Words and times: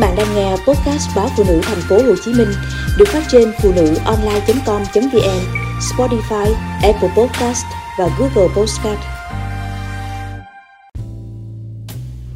bạn 0.00 0.16
đang 0.16 0.34
nghe 0.34 0.50
podcast 0.50 1.16
báo 1.16 1.28
phụ 1.36 1.44
nữ 1.48 1.60
thành 1.62 1.80
phố 1.88 1.96
Hồ 1.96 2.14
Chí 2.24 2.32
Minh 2.32 2.48
được 2.98 3.08
phát 3.08 3.22
trên 3.28 3.52
phụ 3.62 3.72
nữ 3.72 3.94
online.com.vn, 4.04 5.40
Spotify, 5.80 6.54
Apple 6.82 7.08
Podcast 7.16 7.64
và 7.98 8.08
Google 8.18 8.54
Podcast. 8.56 9.00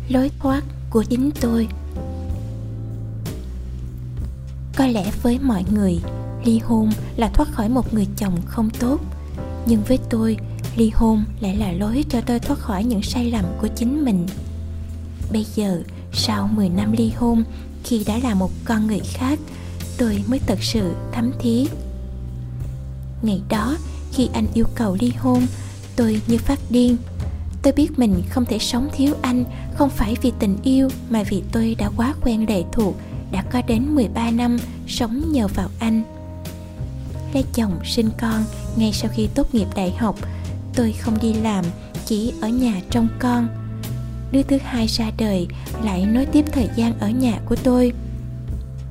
Lối 0.08 0.30
thoát 0.38 0.62
của 0.90 1.03
chính 1.03 1.30
tôi 1.40 1.69
Có 4.76 4.87
lẽ 4.87 5.04
với 5.22 5.38
mọi 5.42 5.65
người, 5.74 6.01
ly 6.44 6.58
hôn 6.58 6.90
là 7.17 7.28
thoát 7.28 7.49
khỏi 7.53 7.69
một 7.69 7.94
người 7.94 8.06
chồng 8.17 8.37
không 8.46 8.71
tốt. 8.81 9.01
Nhưng 9.67 9.83
với 9.83 9.99
tôi, 10.10 10.37
ly 10.76 10.90
hôn 10.94 11.24
lại 11.40 11.56
là 11.56 11.72
lối 11.72 12.04
cho 12.08 12.21
tôi 12.21 12.38
thoát 12.38 12.58
khỏi 12.58 12.85
những 12.85 13.03
sai 13.03 13.31
lầm 13.31 13.44
của 13.60 13.69
chính 13.76 14.04
mình. 14.04 14.26
Bây 15.33 15.46
giờ, 15.54 15.83
sau 16.15 16.48
10 16.48 16.69
năm 16.69 16.92
ly 16.92 17.10
hôn, 17.10 17.45
khi 17.84 18.05
đã 18.06 18.19
là 18.23 18.34
một 18.34 18.51
con 18.65 18.87
người 18.87 19.01
khác, 19.05 19.39
tôi 19.98 20.25
mới 20.27 20.39
thật 20.47 20.59
sự 20.62 20.95
thấm 21.12 21.33
thía. 21.39 21.65
Ngày 23.23 23.43
đó, 23.48 23.77
khi 24.12 24.29
anh 24.33 24.47
yêu 24.55 24.66
cầu 24.75 24.97
ly 25.01 25.12
hôn, 25.19 25.47
tôi 25.97 26.20
như 26.27 26.39
phát 26.39 26.59
điên. 26.70 26.97
Tôi 27.62 27.73
biết 27.73 27.98
mình 27.98 28.23
không 28.30 28.45
thể 28.45 28.59
sống 28.59 28.89
thiếu 28.97 29.15
anh, 29.23 29.45
không 29.75 29.91
phải 29.91 30.16
vì 30.23 30.33
tình 30.39 30.56
yêu 30.62 30.89
mà 31.11 31.23
vì 31.23 31.42
tôi 31.53 31.75
đã 31.79 31.91
quá 31.97 32.15
quen 32.23 32.48
lệ 32.48 32.62
thuộc, 32.73 32.95
đã 33.33 33.45
có 33.53 33.62
đến 33.67 33.95
13 33.95 34.31
năm 34.31 34.59
sống 34.89 35.33
nhờ 35.33 35.48
vào 35.48 35.69
anh. 35.78 36.03
Lấy 37.34 37.45
chồng 37.55 37.78
sinh 37.84 38.11
con 38.20 38.45
ngay 38.77 38.92
sau 38.92 39.11
khi 39.15 39.28
tốt 39.34 39.55
nghiệp 39.55 39.69
đại 39.75 39.91
học, 39.98 40.17
tôi 40.75 40.92
không 40.92 41.19
đi 41.23 41.33
làm, 41.33 41.65
chỉ 42.06 42.33
ở 42.41 42.48
nhà 42.48 42.81
trông 42.91 43.09
con 43.19 43.64
đứa 44.34 44.43
thứ 44.43 44.59
hai 44.65 44.87
ra 44.87 45.11
đời, 45.19 45.47
lại 45.84 46.06
nối 46.06 46.27
tiếp 46.27 46.45
thời 46.52 46.69
gian 46.77 46.98
ở 46.98 47.09
nhà 47.09 47.38
của 47.47 47.56
tôi. 47.56 47.92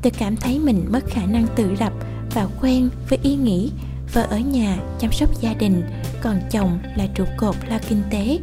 Tôi 0.01 0.11
cảm 0.11 0.35
thấy 0.37 0.59
mình 0.59 0.85
mất 0.89 0.99
khả 1.07 1.25
năng 1.25 1.47
tự 1.55 1.71
lập 1.79 1.93
và 2.33 2.47
quen 2.61 2.89
với 3.09 3.19
ý 3.23 3.35
nghĩ 3.35 3.71
vợ 4.13 4.27
ở 4.29 4.39
nhà 4.39 4.77
chăm 4.99 5.11
sóc 5.11 5.41
gia 5.41 5.53
đình, 5.53 5.83
còn 6.21 6.41
chồng 6.51 6.79
là 6.95 7.07
trụ 7.15 7.25
cột 7.37 7.55
lo 7.69 7.77
kinh 7.89 8.01
tế. 8.11 8.39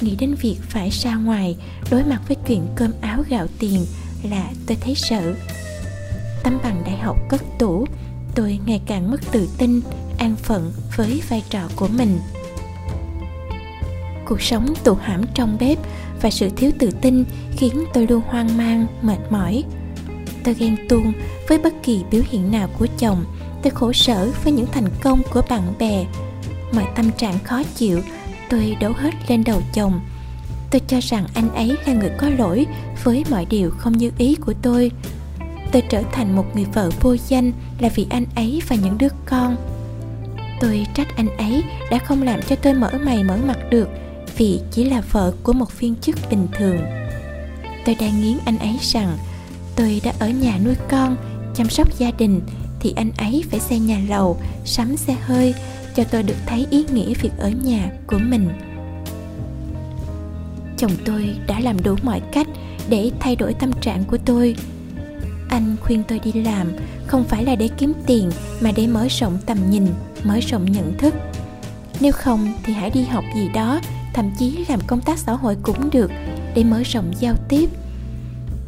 Nghĩ 0.00 0.16
đến 0.16 0.34
việc 0.34 0.56
phải 0.68 0.90
ra 0.90 1.14
ngoài 1.14 1.56
đối 1.90 2.04
mặt 2.04 2.20
với 2.28 2.36
chuyện 2.46 2.66
cơm 2.76 2.92
áo 3.00 3.22
gạo 3.28 3.46
tiền 3.58 3.86
là 4.30 4.50
tôi 4.66 4.76
thấy 4.80 4.94
sợ. 4.94 5.34
Tấm 6.42 6.58
bằng 6.62 6.82
đại 6.86 6.96
học 6.96 7.16
cất 7.28 7.42
tủ, 7.58 7.86
tôi 8.34 8.58
ngày 8.66 8.80
càng 8.86 9.10
mất 9.10 9.20
tự 9.32 9.48
tin, 9.58 9.80
an 10.18 10.36
phận 10.36 10.72
với 10.96 11.22
vai 11.28 11.42
trò 11.50 11.68
của 11.76 11.88
mình 11.88 12.18
cuộc 14.32 14.42
sống 14.42 14.74
tù 14.84 14.94
hãm 14.94 15.22
trong 15.34 15.56
bếp 15.60 15.78
và 16.22 16.30
sự 16.30 16.50
thiếu 16.56 16.70
tự 16.78 16.90
tin 17.00 17.24
khiến 17.56 17.84
tôi 17.94 18.06
luôn 18.06 18.22
hoang 18.26 18.56
mang, 18.56 18.86
mệt 19.02 19.18
mỏi. 19.30 19.64
Tôi 20.44 20.54
ghen 20.54 20.76
tuông 20.88 21.12
với 21.48 21.58
bất 21.58 21.74
kỳ 21.82 22.00
biểu 22.10 22.22
hiện 22.30 22.52
nào 22.52 22.68
của 22.78 22.86
chồng. 22.98 23.24
Tôi 23.62 23.70
khổ 23.70 23.92
sở 23.92 24.30
với 24.44 24.52
những 24.52 24.66
thành 24.72 24.88
công 25.02 25.22
của 25.32 25.42
bạn 25.50 25.62
bè. 25.78 26.06
Mọi 26.74 26.84
tâm 26.96 27.10
trạng 27.10 27.38
khó 27.38 27.62
chịu, 27.74 28.00
tôi 28.50 28.76
đổ 28.80 28.92
hết 28.96 29.10
lên 29.28 29.44
đầu 29.44 29.62
chồng. 29.74 30.00
Tôi 30.70 30.80
cho 30.86 31.00
rằng 31.02 31.26
anh 31.34 31.54
ấy 31.54 31.76
là 31.86 31.92
người 31.92 32.10
có 32.18 32.28
lỗi 32.28 32.66
với 33.04 33.24
mọi 33.30 33.46
điều 33.50 33.70
không 33.70 33.98
như 33.98 34.10
ý 34.18 34.34
của 34.34 34.54
tôi. 34.62 34.90
Tôi 35.72 35.82
trở 35.82 36.02
thành 36.12 36.36
một 36.36 36.44
người 36.54 36.66
vợ 36.74 36.90
vô 37.00 37.16
danh 37.28 37.52
là 37.78 37.88
vì 37.94 38.06
anh 38.10 38.24
ấy 38.34 38.62
và 38.68 38.76
những 38.76 38.98
đứa 38.98 39.10
con. 39.26 39.56
Tôi 40.60 40.86
trách 40.94 41.16
anh 41.16 41.36
ấy 41.36 41.64
đã 41.90 41.98
không 41.98 42.22
làm 42.22 42.40
cho 42.42 42.56
tôi 42.56 42.74
mở 42.74 42.90
mày, 43.04 43.24
mở 43.24 43.36
mặt 43.46 43.58
được 43.70 43.88
vì 44.36 44.60
chỉ 44.70 44.84
là 44.84 45.02
vợ 45.12 45.32
của 45.42 45.52
một 45.52 45.80
viên 45.80 45.94
chức 45.96 46.16
bình 46.30 46.46
thường. 46.58 46.78
Tôi 47.86 47.94
đang 48.00 48.20
nghiến 48.20 48.38
anh 48.44 48.58
ấy 48.58 48.78
rằng, 48.80 49.18
tôi 49.76 50.00
đã 50.04 50.12
ở 50.18 50.28
nhà 50.28 50.58
nuôi 50.64 50.74
con, 50.90 51.16
chăm 51.54 51.68
sóc 51.68 51.98
gia 51.98 52.10
đình, 52.10 52.40
thì 52.80 52.92
anh 52.96 53.10
ấy 53.16 53.44
phải 53.50 53.60
xây 53.60 53.78
nhà 53.78 54.00
lầu, 54.08 54.40
sắm 54.64 54.96
xe 54.96 55.16
hơi 55.20 55.54
cho 55.96 56.04
tôi 56.04 56.22
được 56.22 56.36
thấy 56.46 56.66
ý 56.70 56.84
nghĩa 56.92 57.14
việc 57.14 57.32
ở 57.38 57.50
nhà 57.64 57.90
của 58.06 58.18
mình. 58.18 58.48
Chồng 60.78 60.92
tôi 61.04 61.36
đã 61.46 61.60
làm 61.60 61.82
đủ 61.82 61.96
mọi 62.02 62.20
cách 62.32 62.46
để 62.88 63.10
thay 63.20 63.36
đổi 63.36 63.54
tâm 63.54 63.72
trạng 63.80 64.04
của 64.04 64.18
tôi. 64.24 64.56
Anh 65.48 65.76
khuyên 65.80 66.02
tôi 66.08 66.18
đi 66.18 66.32
làm, 66.32 66.72
không 67.06 67.24
phải 67.24 67.44
là 67.44 67.54
để 67.54 67.68
kiếm 67.78 67.92
tiền, 68.06 68.30
mà 68.60 68.72
để 68.76 68.86
mở 68.86 69.06
rộng 69.10 69.38
tầm 69.46 69.70
nhìn, 69.70 69.86
mở 70.24 70.40
rộng 70.48 70.72
nhận 70.72 70.98
thức. 70.98 71.14
Nếu 72.00 72.12
không 72.12 72.52
thì 72.62 72.72
hãy 72.72 72.90
đi 72.90 73.02
học 73.02 73.24
gì 73.36 73.48
đó 73.54 73.80
thậm 74.14 74.30
chí 74.38 74.64
làm 74.68 74.80
công 74.86 75.00
tác 75.00 75.18
xã 75.18 75.32
hội 75.32 75.56
cũng 75.62 75.90
được 75.90 76.10
để 76.54 76.64
mở 76.64 76.82
rộng 76.82 77.12
giao 77.20 77.34
tiếp. 77.48 77.70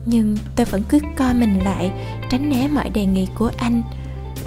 Nhưng 0.07 0.37
tôi 0.57 0.67
vẫn 0.67 0.83
cứ 0.89 0.99
co 1.17 1.33
mình 1.33 1.59
lại, 1.65 1.93
tránh 2.31 2.51
né 2.51 2.69
mọi 2.69 2.91
đề 2.91 3.07
nghị 3.07 3.27
của 3.35 3.51
anh. 3.57 3.83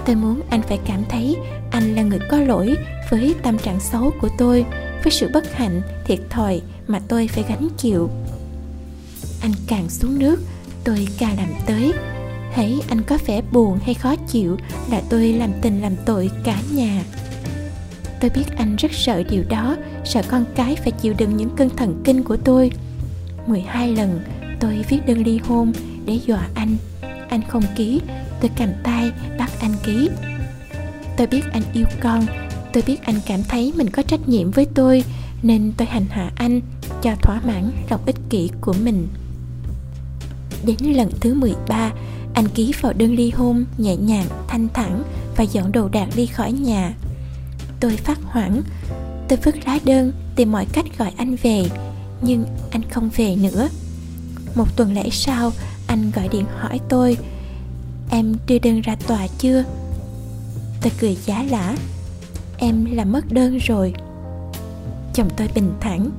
Tôi 0.04 0.16
muốn 0.16 0.40
anh 0.50 0.62
phải 0.62 0.78
cảm 0.86 1.04
thấy 1.08 1.36
anh 1.70 1.94
là 1.94 2.02
người 2.02 2.18
có 2.30 2.38
lỗi 2.38 2.76
với 3.10 3.34
tâm 3.42 3.58
trạng 3.58 3.80
xấu 3.80 4.10
của 4.20 4.28
tôi, 4.38 4.64
với 5.04 5.12
sự 5.12 5.30
bất 5.32 5.52
hạnh, 5.54 5.82
thiệt 6.04 6.18
thòi 6.30 6.60
mà 6.86 7.00
tôi 7.08 7.28
phải 7.28 7.44
gánh 7.48 7.68
chịu. 7.76 8.10
Anh 9.42 9.52
càng 9.66 9.90
xuống 9.90 10.18
nước, 10.18 10.42
tôi 10.84 11.08
càng 11.18 11.36
làm 11.36 11.48
tới. 11.66 11.92
Hãy 12.52 12.80
anh 12.88 13.02
có 13.02 13.18
vẻ 13.26 13.42
buồn 13.52 13.78
hay 13.84 13.94
khó 13.94 14.16
chịu 14.16 14.56
là 14.90 15.02
tôi 15.08 15.32
làm 15.32 15.52
tình 15.62 15.80
làm 15.82 15.92
tội 16.06 16.30
cả 16.44 16.58
nhà 16.72 17.04
tôi 18.20 18.30
biết 18.30 18.56
anh 18.56 18.76
rất 18.76 18.92
sợ 18.92 19.22
điều 19.30 19.44
đó, 19.48 19.76
sợ 20.04 20.22
con 20.28 20.44
cái 20.54 20.76
phải 20.76 20.92
chịu 20.92 21.14
đựng 21.18 21.36
những 21.36 21.50
cơn 21.56 21.70
thần 21.76 22.02
kinh 22.04 22.22
của 22.22 22.36
tôi. 22.36 22.70
12 23.46 23.96
lần 23.96 24.20
tôi 24.60 24.84
viết 24.88 25.06
đơn 25.06 25.22
ly 25.22 25.38
hôn 25.38 25.72
để 26.06 26.18
dọa 26.26 26.48
anh. 26.54 26.76
Anh 27.28 27.40
không 27.48 27.62
ký, 27.76 28.00
tôi 28.40 28.50
cầm 28.56 28.68
tay 28.82 29.10
bắt 29.38 29.50
anh 29.60 29.74
ký. 29.84 30.10
Tôi 31.16 31.26
biết 31.26 31.44
anh 31.52 31.62
yêu 31.72 31.86
con, 32.00 32.26
tôi 32.72 32.82
biết 32.86 33.02
anh 33.04 33.20
cảm 33.26 33.42
thấy 33.48 33.72
mình 33.76 33.90
có 33.90 34.02
trách 34.02 34.28
nhiệm 34.28 34.50
với 34.50 34.66
tôi, 34.74 35.04
nên 35.42 35.72
tôi 35.76 35.88
hành 35.88 36.06
hạ 36.10 36.30
anh 36.36 36.60
cho 37.02 37.14
thỏa 37.22 37.40
mãn 37.46 37.70
lòng 37.90 38.00
ích 38.06 38.16
kỷ 38.30 38.50
của 38.60 38.74
mình. 38.84 39.08
Đến 40.64 40.76
lần 40.80 41.10
thứ 41.20 41.34
13 41.34 41.92
anh 42.34 42.48
ký 42.48 42.72
vào 42.80 42.92
đơn 42.92 43.14
ly 43.14 43.30
hôn 43.30 43.64
nhẹ 43.78 43.96
nhàng, 43.96 44.26
thanh 44.48 44.68
thản 44.74 45.02
và 45.36 45.44
dọn 45.44 45.72
đồ 45.72 45.88
đạc 45.88 46.08
đi 46.16 46.26
khỏi 46.26 46.52
nhà 46.52 46.94
tôi 47.80 47.96
phát 47.96 48.18
hoảng. 48.22 48.62
Tôi 49.28 49.38
vứt 49.44 49.54
lá 49.66 49.78
đơn, 49.84 50.12
tìm 50.36 50.52
mọi 50.52 50.66
cách 50.72 50.86
gọi 50.98 51.12
anh 51.16 51.36
về, 51.42 51.64
nhưng 52.22 52.44
anh 52.70 52.82
không 52.90 53.10
về 53.16 53.36
nữa. 53.36 53.68
Một 54.54 54.76
tuần 54.76 54.94
lễ 54.94 55.08
sau, 55.12 55.52
anh 55.86 56.10
gọi 56.10 56.28
điện 56.28 56.44
hỏi 56.58 56.80
tôi, 56.88 57.16
em 58.10 58.36
đưa 58.46 58.58
đơn 58.58 58.80
ra 58.80 58.96
tòa 59.06 59.26
chưa? 59.38 59.64
Tôi 60.82 60.92
cười 61.00 61.14
giá 61.14 61.42
lả, 61.42 61.76
em 62.58 62.84
làm 62.84 63.12
mất 63.12 63.32
đơn 63.32 63.58
rồi. 63.58 63.92
Chồng 65.14 65.30
tôi 65.36 65.48
bình 65.54 65.72
thản, 65.80 66.10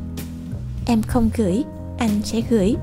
em 0.86 1.02
không 1.02 1.30
gửi, 1.38 1.64
anh 1.98 2.22
sẽ 2.24 2.42
gửi. 2.50 2.76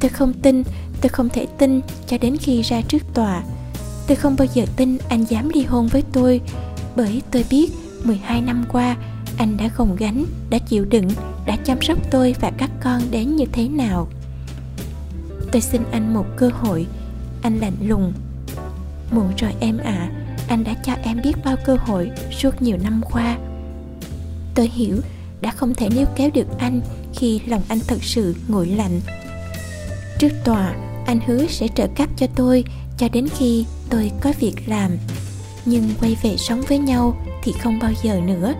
Tôi 0.00 0.08
không 0.08 0.32
tin, 0.32 0.62
tôi 1.00 1.08
không 1.08 1.28
thể 1.28 1.46
tin 1.58 1.80
cho 2.06 2.18
đến 2.18 2.36
khi 2.36 2.62
ra 2.62 2.80
trước 2.80 3.14
tòa. 3.14 3.42
Tôi 4.06 4.16
không 4.16 4.36
bao 4.38 4.48
giờ 4.54 4.64
tin 4.76 4.98
anh 5.08 5.24
dám 5.24 5.48
ly 5.48 5.64
hôn 5.64 5.88
với 5.88 6.02
tôi 6.12 6.40
bởi 6.96 7.22
tôi 7.30 7.44
biết 7.50 7.70
12 8.04 8.40
năm 8.40 8.64
qua 8.72 8.96
anh 9.38 9.56
đã 9.56 9.68
gồng 9.76 9.96
gánh, 9.96 10.24
đã 10.50 10.58
chịu 10.58 10.84
đựng, 10.84 11.08
đã 11.46 11.56
chăm 11.56 11.82
sóc 11.82 11.98
tôi 12.10 12.34
và 12.40 12.52
các 12.58 12.70
con 12.82 13.02
đến 13.10 13.36
như 13.36 13.44
thế 13.52 13.68
nào. 13.68 14.08
Tôi 15.52 15.62
xin 15.62 15.82
anh 15.92 16.14
một 16.14 16.26
cơ 16.36 16.50
hội, 16.52 16.86
anh 17.42 17.58
lạnh 17.58 17.76
lùng. 17.86 18.12
Muộn 19.10 19.32
rồi 19.38 19.54
em 19.60 19.78
ạ, 19.78 19.84
à, 19.84 20.10
anh 20.48 20.64
đã 20.64 20.74
cho 20.84 20.92
em 21.02 21.20
biết 21.24 21.32
bao 21.44 21.56
cơ 21.64 21.76
hội 21.80 22.10
suốt 22.32 22.62
nhiều 22.62 22.76
năm 22.82 23.00
qua. 23.12 23.38
Tôi 24.54 24.68
hiểu 24.68 25.00
đã 25.40 25.50
không 25.50 25.74
thể 25.74 25.88
níu 25.88 26.06
kéo 26.16 26.30
được 26.34 26.58
anh 26.58 26.80
khi 27.14 27.40
lòng 27.46 27.62
anh 27.68 27.78
thật 27.86 28.02
sự 28.02 28.36
nguội 28.48 28.66
lạnh. 28.66 29.00
Trước 30.18 30.32
tòa, 30.44 30.74
anh 31.06 31.20
hứa 31.26 31.46
sẽ 31.46 31.68
trợ 31.74 31.86
cấp 31.96 32.08
cho 32.16 32.26
tôi 32.34 32.64
cho 32.98 33.08
đến 33.12 33.28
khi 33.38 33.66
tôi 33.90 34.10
có 34.20 34.32
việc 34.40 34.54
làm 34.66 34.90
nhưng 35.64 35.90
quay 36.00 36.16
về 36.22 36.36
sống 36.36 36.62
với 36.68 36.78
nhau 36.78 37.16
thì 37.42 37.52
không 37.52 37.78
bao 37.78 37.92
giờ 38.02 38.20
nữa. 38.20 38.54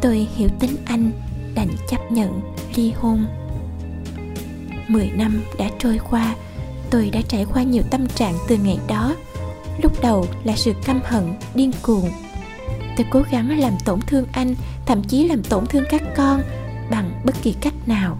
Tôi 0.00 0.28
hiểu 0.36 0.48
tính 0.60 0.76
anh, 0.84 1.10
đành 1.54 1.68
chấp 1.88 2.12
nhận, 2.12 2.40
ly 2.74 2.92
hôn. 2.96 3.26
Mười 4.88 5.10
năm 5.10 5.42
đã 5.58 5.70
trôi 5.78 6.00
qua, 6.10 6.34
tôi 6.90 7.10
đã 7.10 7.20
trải 7.28 7.46
qua 7.52 7.62
nhiều 7.62 7.82
tâm 7.90 8.06
trạng 8.06 8.34
từ 8.48 8.56
ngày 8.56 8.78
đó. 8.88 9.14
Lúc 9.82 10.02
đầu 10.02 10.26
là 10.44 10.56
sự 10.56 10.72
căm 10.84 11.00
hận, 11.04 11.32
điên 11.54 11.72
cuồng. 11.82 12.10
Tôi 12.96 13.06
cố 13.10 13.22
gắng 13.30 13.58
làm 13.58 13.72
tổn 13.84 14.00
thương 14.00 14.26
anh, 14.32 14.54
thậm 14.86 15.02
chí 15.02 15.28
làm 15.28 15.42
tổn 15.42 15.66
thương 15.66 15.84
các 15.90 16.02
con 16.16 16.42
bằng 16.90 17.20
bất 17.24 17.34
kỳ 17.42 17.52
cách 17.60 17.74
nào. 17.86 18.18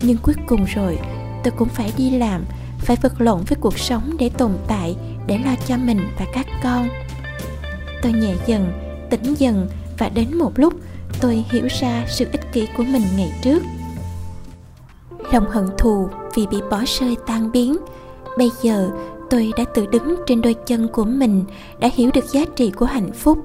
Nhưng 0.00 0.16
cuối 0.16 0.34
cùng 0.46 0.64
rồi, 0.64 0.98
tôi 1.44 1.52
cũng 1.56 1.68
phải 1.68 1.92
đi 1.96 2.10
làm 2.10 2.44
phải 2.78 2.96
vật 3.02 3.12
lộn 3.18 3.40
với 3.48 3.56
cuộc 3.60 3.78
sống 3.78 4.16
để 4.18 4.30
tồn 4.38 4.52
tại, 4.68 4.96
để 5.26 5.38
lo 5.38 5.54
cho 5.66 5.76
mình 5.76 6.00
và 6.18 6.26
các 6.32 6.46
con. 6.62 6.88
Tôi 8.02 8.12
nhẹ 8.12 8.34
dần, 8.46 8.72
tỉnh 9.10 9.34
dần 9.38 9.68
và 9.98 10.08
đến 10.08 10.38
một 10.38 10.52
lúc 10.56 10.74
tôi 11.20 11.44
hiểu 11.50 11.66
ra 11.80 12.04
sự 12.08 12.26
ích 12.32 12.52
kỷ 12.52 12.68
của 12.76 12.82
mình 12.82 13.02
ngày 13.16 13.32
trước. 13.42 13.62
Lòng 15.32 15.50
hận 15.50 15.68
thù 15.78 16.08
vì 16.34 16.46
bị 16.46 16.58
bỏ 16.70 16.82
rơi 16.86 17.16
tan 17.26 17.52
biến. 17.52 17.76
Bây 18.38 18.50
giờ 18.62 18.90
tôi 19.30 19.52
đã 19.56 19.64
tự 19.74 19.86
đứng 19.86 20.16
trên 20.26 20.42
đôi 20.42 20.54
chân 20.54 20.88
của 20.88 21.04
mình, 21.04 21.44
đã 21.78 21.90
hiểu 21.94 22.10
được 22.14 22.24
giá 22.32 22.40
trị 22.56 22.70
của 22.70 22.86
hạnh 22.86 23.12
phúc. 23.12 23.38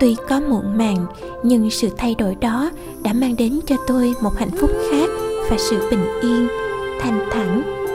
Tuy 0.00 0.16
có 0.28 0.40
muộn 0.40 0.78
màng, 0.78 1.06
nhưng 1.42 1.70
sự 1.70 1.88
thay 1.96 2.14
đổi 2.14 2.34
đó 2.34 2.70
đã 3.02 3.12
mang 3.12 3.36
đến 3.36 3.60
cho 3.66 3.76
tôi 3.86 4.14
một 4.20 4.36
hạnh 4.36 4.50
phúc 4.60 4.70
khác 4.90 5.08
và 5.50 5.56
sự 5.58 5.90
bình 5.90 6.04
yên, 6.22 6.48
thanh 7.00 7.28
thản. 7.32 7.83